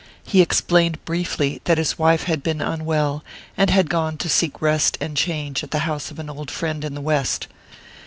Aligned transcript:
He 0.23 0.41
explained 0.41 1.05
briefly 1.05 1.61
that 1.65 1.77
his 1.77 1.99
wife 1.99 2.23
had 2.23 2.41
been 2.41 2.59
unwell, 2.59 3.23
and 3.55 3.69
had 3.69 3.87
gone 3.87 4.17
to 4.17 4.29
seek 4.29 4.59
rest 4.59 4.97
and 4.99 5.15
change 5.15 5.63
at 5.63 5.69
the 5.69 5.77
house 5.85 6.09
of 6.09 6.17
an 6.17 6.27
old 6.27 6.49
friend 6.49 6.83
in 6.83 6.95
the 6.95 7.01
west. 7.01 7.45